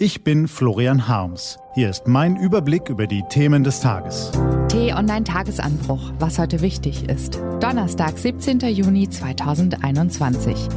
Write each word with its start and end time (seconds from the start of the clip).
Ich 0.00 0.22
bin 0.22 0.46
Florian 0.46 1.08
Harms. 1.08 1.58
Hier 1.74 1.90
ist 1.90 2.06
mein 2.06 2.36
Überblick 2.36 2.88
über 2.88 3.08
die 3.08 3.24
Themen 3.30 3.64
des 3.64 3.80
Tages. 3.80 4.30
T-Online-Tagesanbruch, 4.68 6.12
was 6.20 6.38
heute 6.38 6.60
wichtig 6.60 7.08
ist. 7.08 7.40
Donnerstag, 7.58 8.16
17. 8.16 8.60
Juni 8.60 9.10
2021. 9.10 10.68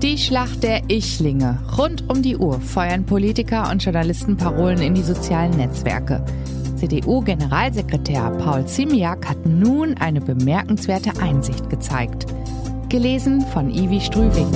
Die 0.00 0.16
Schlacht 0.16 0.62
der 0.62 0.80
Ichlinge. 0.88 1.58
Rund 1.76 2.08
um 2.08 2.22
die 2.22 2.38
Uhr 2.38 2.58
feuern 2.58 3.04
Politiker 3.04 3.70
und 3.70 3.84
Journalisten 3.84 4.38
Parolen 4.38 4.80
in 4.80 4.94
die 4.94 5.02
sozialen 5.02 5.58
Netzwerke. 5.58 6.24
CDU-Generalsekretär 6.76 8.30
Paul 8.38 8.64
Ziemiak 8.64 9.28
hat 9.28 9.44
nun 9.44 9.98
eine 9.98 10.22
bemerkenswerte 10.22 11.20
Einsicht 11.20 11.68
gezeigt. 11.68 12.24
Gelesen 12.88 13.42
von 13.42 13.68
Ivi 13.68 14.00
Strüving. 14.00 14.48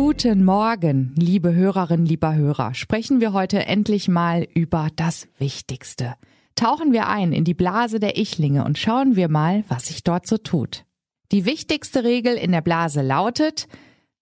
Guten 0.00 0.44
Morgen, 0.44 1.12
liebe 1.16 1.52
Hörerinnen, 1.52 2.06
lieber 2.06 2.36
Hörer. 2.36 2.72
Sprechen 2.72 3.20
wir 3.20 3.32
heute 3.32 3.66
endlich 3.66 4.06
mal 4.06 4.46
über 4.54 4.90
das 4.94 5.26
Wichtigste. 5.38 6.14
Tauchen 6.54 6.92
wir 6.92 7.08
ein 7.08 7.32
in 7.32 7.42
die 7.42 7.52
Blase 7.52 7.98
der 7.98 8.16
Ichlinge 8.16 8.64
und 8.64 8.78
schauen 8.78 9.16
wir 9.16 9.28
mal, 9.28 9.64
was 9.66 9.88
sich 9.88 10.04
dort 10.04 10.28
so 10.28 10.38
tut. 10.38 10.84
Die 11.32 11.44
wichtigste 11.44 12.04
Regel 12.04 12.36
in 12.36 12.52
der 12.52 12.60
Blase 12.60 13.02
lautet, 13.02 13.66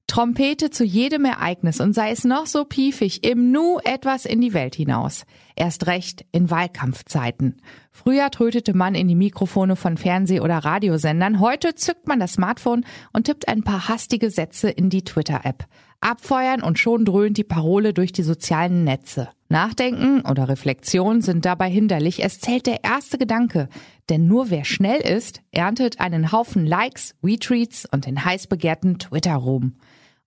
Trompete 0.06 0.70
zu 0.70 0.84
jedem 0.84 1.24
Ereignis 1.24 1.80
und 1.80 1.92
sei 1.92 2.10
es 2.10 2.24
noch 2.24 2.46
so 2.46 2.64
piefig, 2.64 3.24
im 3.24 3.50
Nu 3.50 3.78
etwas 3.82 4.24
in 4.24 4.40
die 4.40 4.54
Welt 4.54 4.76
hinaus. 4.76 5.24
Erst 5.56 5.88
recht 5.88 6.24
in 6.30 6.48
Wahlkampfzeiten. 6.48 7.60
Früher 7.90 8.30
trötete 8.30 8.72
man 8.72 8.94
in 8.94 9.08
die 9.08 9.16
Mikrofone 9.16 9.74
von 9.74 9.96
Fernseh- 9.96 10.40
oder 10.40 10.58
Radiosendern, 10.58 11.40
heute 11.40 11.74
zückt 11.74 12.06
man 12.06 12.20
das 12.20 12.34
Smartphone 12.34 12.84
und 13.12 13.24
tippt 13.24 13.48
ein 13.48 13.64
paar 13.64 13.88
hastige 13.88 14.30
Sätze 14.30 14.70
in 14.70 14.90
die 14.90 15.02
Twitter-App. 15.02 15.64
Abfeuern 16.00 16.62
und 16.62 16.78
schon 16.78 17.04
dröhnt 17.04 17.36
die 17.36 17.44
Parole 17.44 17.92
durch 17.92 18.12
die 18.12 18.22
sozialen 18.22 18.84
Netze. 18.84 19.30
Nachdenken 19.48 20.22
oder 20.22 20.48
Reflexion 20.48 21.22
sind 21.22 21.44
dabei 21.44 21.70
hinderlich. 21.70 22.22
Es 22.24 22.40
zählt 22.40 22.66
der 22.66 22.82
erste 22.82 23.18
Gedanke. 23.18 23.68
Denn 24.08 24.26
nur 24.26 24.50
wer 24.50 24.64
schnell 24.64 25.00
ist, 25.00 25.40
erntet 25.52 26.00
einen 26.00 26.32
Haufen 26.32 26.66
Likes, 26.66 27.14
Retweets 27.22 27.86
und 27.90 28.06
den 28.06 28.24
heiß 28.24 28.48
begehrten 28.48 28.98
Twitter-Ruhm. 28.98 29.76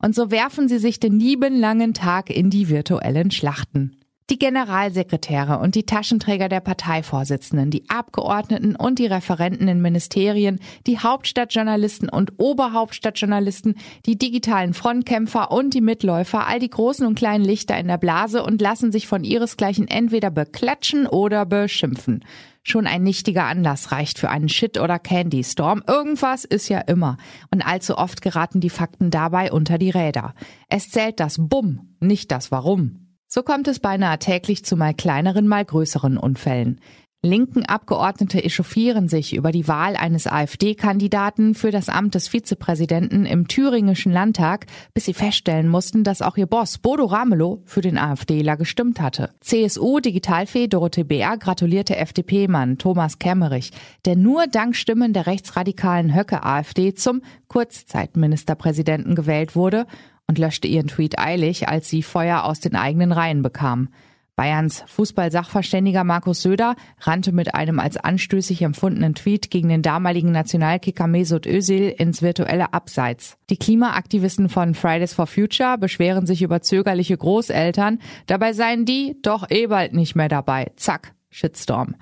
Und 0.01 0.15
so 0.15 0.31
werfen 0.31 0.69
sie 0.69 0.79
sich 0.79 0.99
den 0.99 1.19
lieben 1.19 1.59
langen 1.59 1.93
Tag 1.93 2.29
in 2.29 2.49
die 2.49 2.69
virtuellen 2.69 3.31
Schlachten. 3.31 3.98
Die 4.29 4.37
Generalsekretäre 4.37 5.57
und 5.57 5.73
die 5.73 5.87
Taschenträger 5.87 6.49
der 6.49 6.59
Parteivorsitzenden, 6.59 7.71
die 7.71 7.89
Abgeordneten 7.89 8.75
und 8.75 8.99
die 8.99 9.07
Referenten 9.07 9.67
in 9.67 9.81
Ministerien, 9.81 10.59
die 10.85 10.99
Hauptstadtjournalisten 10.99 12.09
und 12.09 12.33
Oberhauptstadtjournalisten, 12.37 13.75
die 14.05 14.19
digitalen 14.19 14.75
Frontkämpfer 14.75 15.51
und 15.51 15.73
die 15.73 15.81
Mitläufer, 15.81 16.45
all 16.45 16.59
die 16.59 16.69
großen 16.69 17.07
und 17.07 17.15
kleinen 17.15 17.43
Lichter 17.43 17.75
in 17.79 17.87
der 17.87 17.97
Blase 17.97 18.43
und 18.43 18.61
lassen 18.61 18.91
sich 18.91 19.07
von 19.07 19.23
ihresgleichen 19.23 19.87
entweder 19.87 20.29
beklatschen 20.29 21.07
oder 21.07 21.47
beschimpfen. 21.47 22.23
Schon 22.61 22.85
ein 22.85 23.01
nichtiger 23.01 23.45
Anlass 23.45 23.91
reicht 23.91 24.19
für 24.19 24.29
einen 24.29 24.49
Shit- 24.49 24.79
oder 24.79 24.99
Candy-Storm. 24.99 25.81
Irgendwas 25.87 26.45
ist 26.45 26.69
ja 26.69 26.81
immer. 26.81 27.17
Und 27.49 27.63
allzu 27.63 27.97
oft 27.97 28.21
geraten 28.21 28.59
die 28.59 28.69
Fakten 28.69 29.09
dabei 29.09 29.51
unter 29.51 29.79
die 29.79 29.89
Räder. 29.89 30.35
Es 30.67 30.91
zählt 30.91 31.19
das 31.19 31.37
Bumm, 31.39 31.95
nicht 31.99 32.31
das 32.31 32.51
Warum. 32.51 33.08
So 33.31 33.43
kommt 33.43 33.67
es 33.67 33.79
beinahe 33.79 34.17
täglich 34.17 34.65
zu 34.65 34.75
mal 34.75 34.95
kleineren, 34.95 35.47
mal 35.47 35.63
größeren 35.63 36.17
Unfällen. 36.17 36.81
Linken 37.21 37.63
Abgeordnete 37.63 38.43
echauffieren 38.43 39.07
sich 39.07 39.35
über 39.35 39.51
die 39.51 39.67
Wahl 39.67 39.95
eines 39.97 40.25
AfD-Kandidaten 40.25 41.53
für 41.53 41.69
das 41.69 41.89
Amt 41.89 42.15
des 42.15 42.27
Vizepräsidenten 42.27 43.27
im 43.27 43.47
thüringischen 43.47 44.11
Landtag, 44.11 44.65
bis 44.95 45.05
sie 45.05 45.13
feststellen 45.13 45.67
mussten, 45.67 46.03
dass 46.03 46.23
auch 46.23 46.37
ihr 46.37 46.47
Boss 46.47 46.79
Bodo 46.79 47.05
Ramelow 47.05 47.61
für 47.65 47.81
den 47.81 47.99
AfDler 47.99 48.57
gestimmt 48.57 48.99
hatte. 48.99 49.29
CSU-Digitalfee 49.41 50.67
Dorothee 50.67 51.03
Bär 51.03 51.37
gratulierte 51.37 51.97
FDP-Mann 51.97 52.79
Thomas 52.79 53.19
Kemmerich, 53.19 53.73
der 54.05 54.15
nur 54.15 54.47
dank 54.47 54.75
Stimmen 54.75 55.13
der 55.13 55.27
rechtsradikalen 55.27 56.15
Höcke 56.15 56.43
AfD 56.43 56.95
zum 56.95 57.21
Kurzzeitministerpräsidenten 57.47 59.13
gewählt 59.13 59.55
wurde 59.55 59.85
und 60.29 60.37
löschte 60.37 60.67
ihren 60.67 60.87
Tweet 60.87 61.17
eilig, 61.17 61.67
als 61.67 61.89
sie 61.89 62.03
Feuer 62.03 62.43
aus 62.43 62.59
den 62.59 62.75
eigenen 62.75 63.11
Reihen 63.11 63.41
bekam. 63.41 63.89
Bayerns 64.35 64.83
Fußball-Sachverständiger 64.85 66.03
Markus 66.03 66.43
Söder 66.43 66.75
rannte 67.01 67.31
mit 67.31 67.55
einem 67.55 67.79
als 67.79 67.97
anstößig 67.97 68.61
empfundenen 68.61 69.15
Tweet 69.15 69.49
gegen 69.49 69.69
den 69.69 69.81
damaligen 69.81 70.31
Nationalkicker 70.31 71.07
Mesut 71.07 71.47
Özil 71.47 71.89
ins 71.89 72.21
virtuelle 72.21 72.73
Abseits. 72.73 73.37
Die 73.49 73.57
Klimaaktivisten 73.57 74.47
von 74.47 74.75
Fridays 74.75 75.13
for 75.13 75.25
Future 75.25 75.79
beschweren 75.79 76.27
sich 76.27 76.43
über 76.43 76.61
zögerliche 76.61 77.17
Großeltern, 77.17 77.97
dabei 78.27 78.53
seien 78.53 78.85
die 78.85 79.17
doch 79.23 79.49
eh 79.49 79.65
bald 79.65 79.93
nicht 79.93 80.15
mehr 80.15 80.29
dabei. 80.29 80.71
Zack, 80.75 81.15
Shitstorm. 81.31 81.95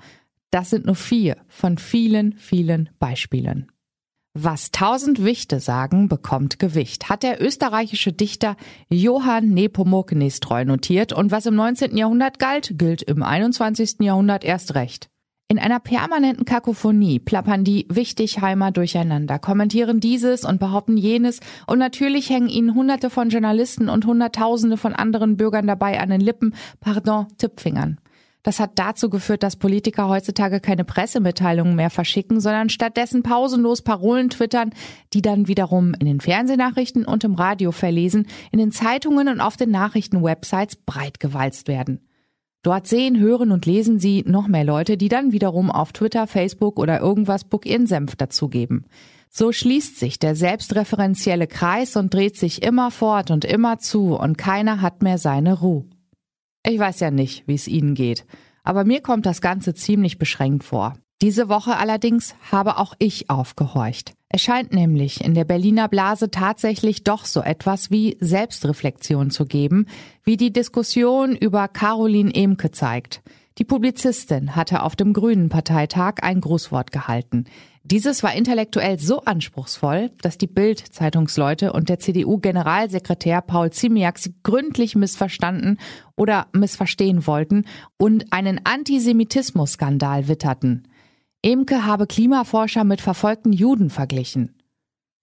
Das 0.50 0.68
sind 0.68 0.84
nur 0.84 0.96
vier 0.96 1.38
von 1.48 1.78
vielen, 1.78 2.34
vielen 2.34 2.90
Beispielen. 2.98 3.72
Was 4.34 4.70
tausend 4.70 5.24
Wichte 5.24 5.58
sagen, 5.58 6.08
bekommt 6.08 6.58
Gewicht, 6.58 7.08
hat 7.08 7.22
der 7.22 7.42
österreichische 7.42 8.12
Dichter 8.12 8.56
Johann 8.88 9.48
Nepomuk 9.48 10.12
Nestreu 10.12 10.64
notiert 10.64 11.12
und 11.12 11.30
was 11.30 11.46
im 11.46 11.54
19. 11.54 11.96
Jahrhundert 11.96 12.38
galt, 12.38 12.78
gilt 12.78 13.02
im 13.02 13.22
21. 13.22 14.00
Jahrhundert 14.00 14.44
erst 14.44 14.74
recht. 14.74 15.08
In 15.50 15.58
einer 15.58 15.80
permanenten 15.80 16.44
Kakophonie 16.44 17.18
plappern 17.20 17.64
die 17.64 17.86
Wichtigheimer 17.88 18.70
durcheinander, 18.70 19.38
kommentieren 19.38 19.98
dieses 19.98 20.44
und 20.44 20.60
behaupten 20.60 20.98
jenes 20.98 21.40
und 21.66 21.78
natürlich 21.78 22.28
hängen 22.28 22.50
ihnen 22.50 22.74
hunderte 22.74 23.08
von 23.08 23.30
Journalisten 23.30 23.88
und 23.88 24.04
hunderttausende 24.04 24.76
von 24.76 24.92
anderen 24.92 25.38
Bürgern 25.38 25.66
dabei 25.66 26.00
an 26.00 26.10
den 26.10 26.20
Lippen, 26.20 26.54
pardon, 26.80 27.28
Tippfingern. 27.38 27.98
Das 28.42 28.60
hat 28.60 28.78
dazu 28.78 29.10
geführt, 29.10 29.42
dass 29.42 29.56
Politiker 29.56 30.08
heutzutage 30.08 30.60
keine 30.60 30.84
Pressemitteilungen 30.84 31.74
mehr 31.74 31.90
verschicken, 31.90 32.40
sondern 32.40 32.68
stattdessen 32.68 33.22
pausenlos 33.22 33.82
Parolen 33.82 34.30
twittern, 34.30 34.70
die 35.12 35.22
dann 35.22 35.48
wiederum 35.48 35.94
in 35.98 36.06
den 36.06 36.20
Fernsehnachrichten 36.20 37.04
und 37.04 37.24
im 37.24 37.34
Radio 37.34 37.72
verlesen, 37.72 38.26
in 38.52 38.58
den 38.58 38.72
Zeitungen 38.72 39.28
und 39.28 39.40
auf 39.40 39.56
den 39.56 39.70
Nachrichtenwebsites 39.70 40.76
breit 40.76 41.20
gewalzt 41.20 41.68
werden. 41.68 42.00
Dort 42.62 42.86
sehen, 42.86 43.18
hören 43.18 43.52
und 43.52 43.66
lesen 43.66 43.98
sie 43.98 44.24
noch 44.26 44.48
mehr 44.48 44.64
Leute, 44.64 44.96
die 44.96 45.08
dann 45.08 45.32
wiederum 45.32 45.70
auf 45.70 45.92
Twitter, 45.92 46.26
Facebook 46.26 46.78
oder 46.78 47.00
irgendwas 47.00 47.44
Book 47.44 47.66
ihren 47.66 47.86
Senf 47.86 48.16
dazugeben. 48.16 48.86
So 49.30 49.52
schließt 49.52 49.98
sich 49.98 50.18
der 50.18 50.34
selbstreferenzielle 50.34 51.46
Kreis 51.46 51.96
und 51.96 52.12
dreht 52.14 52.36
sich 52.36 52.62
immer 52.62 52.90
fort 52.90 53.30
und 53.30 53.44
immer 53.44 53.78
zu 53.78 54.16
und 54.16 54.38
keiner 54.38 54.80
hat 54.80 55.02
mehr 55.02 55.18
seine 55.18 55.60
Ruhe. 55.60 55.84
Ich 56.68 56.78
weiß 56.78 57.00
ja 57.00 57.10
nicht, 57.10 57.44
wie 57.46 57.54
es 57.54 57.66
Ihnen 57.66 57.94
geht, 57.94 58.26
aber 58.62 58.84
mir 58.84 59.00
kommt 59.00 59.24
das 59.24 59.40
Ganze 59.40 59.72
ziemlich 59.72 60.18
beschränkt 60.18 60.64
vor. 60.64 60.98
Diese 61.22 61.48
Woche 61.48 61.78
allerdings 61.78 62.34
habe 62.52 62.76
auch 62.76 62.92
ich 62.98 63.30
aufgehorcht. 63.30 64.12
Es 64.28 64.42
scheint 64.42 64.74
nämlich 64.74 65.24
in 65.24 65.32
der 65.32 65.46
Berliner 65.46 65.88
Blase 65.88 66.30
tatsächlich 66.30 67.04
doch 67.04 67.24
so 67.24 67.40
etwas 67.40 67.90
wie 67.90 68.18
Selbstreflexion 68.20 69.30
zu 69.30 69.46
geben, 69.46 69.86
wie 70.24 70.36
die 70.36 70.52
Diskussion 70.52 71.34
über 71.34 71.68
Caroline 71.68 72.34
Emke 72.34 72.70
zeigt. 72.70 73.22
Die 73.58 73.64
Publizistin 73.64 74.54
hatte 74.54 74.84
auf 74.84 74.94
dem 74.94 75.12
Grünen 75.12 75.48
Parteitag 75.48 76.22
ein 76.22 76.40
Grußwort 76.40 76.92
gehalten. 76.92 77.46
Dieses 77.82 78.22
war 78.22 78.32
intellektuell 78.34 79.00
so 79.00 79.22
anspruchsvoll, 79.22 80.12
dass 80.22 80.38
die 80.38 80.46
Bild-Zeitungsleute 80.46 81.72
und 81.72 81.88
der 81.88 81.98
CDU-Generalsekretär 81.98 83.40
Paul 83.40 83.70
Ziemiak 83.70 84.18
sie 84.18 84.34
gründlich 84.44 84.94
missverstanden 84.94 85.78
oder 86.14 86.46
missverstehen 86.52 87.26
wollten 87.26 87.64
und 87.96 88.32
einen 88.32 88.60
Antisemitismus-Skandal 88.62 90.28
witterten. 90.28 90.86
Emke 91.42 91.84
habe 91.84 92.06
Klimaforscher 92.06 92.84
mit 92.84 93.00
verfolgten 93.00 93.52
Juden 93.52 93.90
verglichen. 93.90 94.54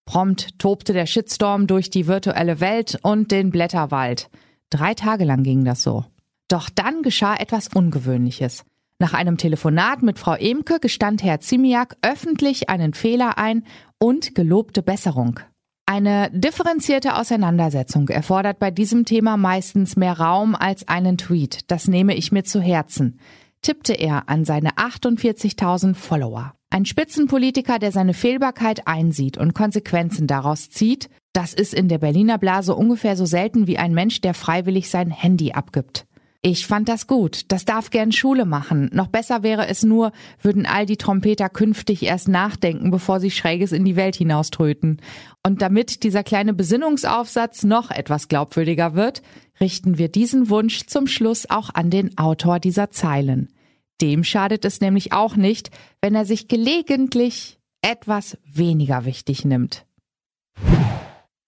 Prompt 0.05 0.59
tobte 0.59 0.91
der 0.91 1.05
Shitstorm 1.05 1.67
durch 1.67 1.89
die 1.89 2.07
virtuelle 2.07 2.59
Welt 2.59 2.99
und 3.01 3.31
den 3.31 3.49
Blätterwald. 3.49 4.29
Drei 4.69 4.93
Tage 4.93 5.23
lang 5.23 5.43
ging 5.43 5.63
das 5.63 5.83
so. 5.83 6.03
Doch 6.47 6.69
dann 6.69 7.01
geschah 7.01 7.35
etwas 7.35 7.69
Ungewöhnliches. 7.73 8.65
Nach 8.99 9.13
einem 9.13 9.37
Telefonat 9.37 10.03
mit 10.03 10.19
Frau 10.19 10.35
Emke 10.35 10.79
gestand 10.79 11.23
Herr 11.23 11.41
Zimiak 11.41 11.97
öffentlich 12.01 12.69
einen 12.69 12.93
Fehler 12.93 13.37
ein 13.37 13.65
und 13.99 14.35
gelobte 14.35 14.81
Besserung. 14.81 15.39
Eine 15.87 16.31
differenzierte 16.31 17.15
Auseinandersetzung 17.17 18.09
erfordert 18.09 18.57
bei 18.57 18.71
diesem 18.71 19.05
Thema 19.05 19.37
meistens 19.37 19.97
mehr 19.97 20.17
Raum 20.17 20.55
als 20.55 20.87
einen 20.87 21.17
Tweet. 21.17 21.69
Das 21.69 21.87
nehme 21.87 22.15
ich 22.15 22.31
mir 22.31 22.43
zu 22.43 22.61
Herzen, 22.61 23.19
tippte 23.61 23.93
er 23.93 24.29
an 24.29 24.45
seine 24.45 24.71
48.000 24.71 25.93
Follower. 25.93 26.53
Ein 26.71 26.85
Spitzenpolitiker, 26.85 27.79
der 27.79 27.91
seine 27.91 28.13
Fehlbarkeit 28.13 28.87
einsieht 28.87 29.37
und 29.37 29.53
Konsequenzen 29.53 30.25
daraus 30.25 30.69
zieht, 30.69 31.09
das 31.33 31.53
ist 31.53 31.73
in 31.73 31.87
der 31.87 31.99
Berliner 31.99 32.37
Blase 32.37 32.75
ungefähr 32.75 33.15
so 33.15 33.25
selten 33.25 33.67
wie 33.67 33.77
ein 33.77 33.93
Mensch, 33.93 34.21
der 34.21 34.33
freiwillig 34.33 34.89
sein 34.89 35.11
Handy 35.11 35.51
abgibt. 35.51 36.05
Ich 36.47 36.67
fand 36.67 36.89
das 36.89 37.07
gut. 37.07 37.51
Das 37.51 37.65
darf 37.65 37.89
gern 37.89 38.11
Schule 38.11 38.45
machen. 38.45 38.91
Noch 38.93 39.07
besser 39.07 39.41
wäre 39.41 39.67
es 39.67 39.81
nur, 39.81 40.11
würden 40.43 40.67
all 40.67 40.85
die 40.85 40.95
Trompeter 40.95 41.49
künftig 41.49 42.03
erst 42.03 42.27
nachdenken, 42.27 42.91
bevor 42.91 43.19
sie 43.19 43.31
Schräges 43.31 43.71
in 43.71 43.83
die 43.83 43.95
Welt 43.95 44.15
hinauströten. 44.15 45.01
Und 45.41 45.63
damit 45.63 46.03
dieser 46.03 46.21
kleine 46.21 46.53
Besinnungsaufsatz 46.53 47.63
noch 47.63 47.89
etwas 47.89 48.27
glaubwürdiger 48.27 48.93
wird, 48.93 49.23
richten 49.59 49.97
wir 49.97 50.07
diesen 50.07 50.51
Wunsch 50.51 50.85
zum 50.85 51.07
Schluss 51.07 51.49
auch 51.49 51.71
an 51.73 51.89
den 51.89 52.15
Autor 52.19 52.59
dieser 52.59 52.91
Zeilen. 52.91 53.51
Dem 53.99 54.23
schadet 54.23 54.65
es 54.65 54.81
nämlich 54.81 55.13
auch 55.13 55.35
nicht, 55.35 55.71
wenn 55.99 56.13
er 56.13 56.25
sich 56.25 56.47
gelegentlich 56.47 57.57
etwas 57.81 58.37
weniger 58.45 59.05
wichtig 59.05 59.45
nimmt. 59.45 59.87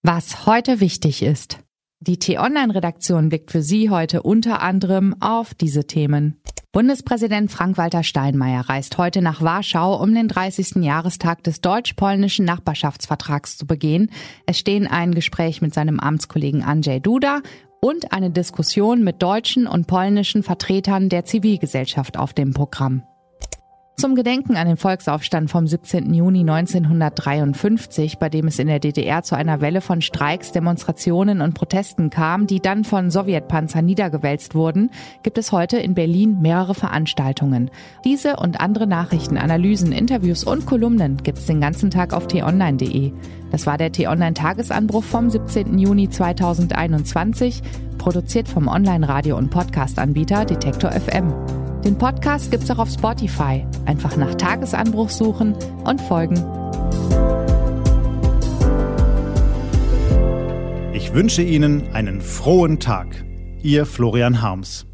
Was 0.02 0.48
heute 0.48 0.80
wichtig 0.80 1.22
ist. 1.22 1.60
Die 2.00 2.20
T-Online-Redaktion 2.20 3.30
blickt 3.30 3.52
für 3.52 3.64
Sie 3.64 3.90
heute 3.90 4.22
unter 4.22 4.62
anderem 4.62 5.16
auf 5.20 5.56
diese 5.56 5.88
Themen. 5.88 6.40
Bundespräsident 6.72 7.52
Frank-Walter 7.52 8.04
Steinmeier 8.04 8.70
reist 8.70 9.00
heute 9.00 9.24
nach 9.24 9.42
Warschau, 9.42 10.00
um 10.00 10.14
den 10.14 10.28
30. 10.28 10.84
Jahrestag 10.84 11.44
des 11.44 11.60
deutsch-polnischen 11.60 12.46
Nachbarschaftsvertrags 12.46 13.58
zu 13.58 13.66
begehen. 13.66 14.12
Es 14.46 14.60
stehen 14.60 14.86
ein 14.86 15.16
Gespräch 15.16 15.60
mit 15.60 15.74
seinem 15.74 16.00
Amtskollegen 16.00 16.62
Andrzej 16.62 17.00
Duda 17.00 17.42
und 17.82 18.14
eine 18.14 18.30
Diskussion 18.30 19.04
mit 19.04 19.24
deutschen 19.24 19.66
und 19.66 19.88
polnischen 19.88 20.44
Vertretern 20.44 21.10
der 21.10 21.26
Zivilgesellschaft 21.26 22.16
auf 22.16 22.32
dem 22.32 22.54
Programm. 22.54 23.02
Zum 24.00 24.14
Gedenken 24.14 24.58
an 24.58 24.68
den 24.68 24.78
Volksaufstand 24.78 25.50
vom 25.50 25.66
17. 25.66 26.14
Juni 26.14 26.42
1953, 26.42 28.20
bei 28.20 28.30
dem 28.30 28.46
es 28.46 28.60
in 28.60 28.68
der 28.68 28.78
DDR 28.78 29.24
zu 29.24 29.34
einer 29.34 29.60
Welle 29.60 29.82
von 29.82 30.04
Streiks, 30.04 30.52
Demonstrationen 30.52 31.42
und 31.42 31.56
Protesten 31.56 32.12
kam, 32.12 32.46
die 32.46 32.60
dann 32.60 32.84
von 32.84 33.10
Sowjetpanzern 33.10 33.84
niedergewälzt 33.84 34.54
wurden, 34.54 34.92
gibt 35.24 35.40
es 35.40 35.52
heute 35.52 35.78
in 35.78 35.96
Berlin 35.96 36.38
mehrere 36.44 36.76
Veranstaltungen. 36.76 37.72
Diese 38.06 38.36
und 38.36 38.60
andere 38.60 38.86
Nachrichten, 38.86 39.36
Analysen, 39.36 39.92
Interviews 39.92 40.44
und 40.44 40.68
Kolumnen 40.68 41.18
gibt 41.24 41.40
es 41.40 41.48
den 41.48 41.60
ganzen 41.60 41.90
Tag 41.90 42.14
auf 42.14 42.28
t-online.de. 42.28 43.14
Das 43.50 43.66
war 43.66 43.80
der 43.80 43.92
T-Online-Tagesanbruch 43.92 45.06
vom 45.06 45.32
17. 45.32 45.76
Juni 45.80 46.08
2021, 46.08 47.64
produziert 47.98 48.48
vom 48.48 48.68
Online-Radio- 48.68 49.40
und 49.40 49.50
Podcast-Anbieter 49.50 50.46
Detektor 50.46 50.92
FM. 50.92 51.34
Den 51.88 51.98
Podcast 51.98 52.52
gibt's 52.52 52.70
auch 52.70 52.80
auf 52.80 52.90
Spotify. 52.90 53.66
Einfach 53.86 54.18
nach 54.18 54.36
Tagesanbruch 54.36 55.10
suchen 55.10 55.56
und 55.86 56.02
folgen. 56.02 56.36
Ich 60.92 61.14
wünsche 61.14 61.44
Ihnen 61.44 61.94
einen 61.94 62.20
frohen 62.20 62.82
Tag. 62.82 63.08
Ihr 63.64 63.86
Florian 63.86 64.42
Harms. 64.42 64.86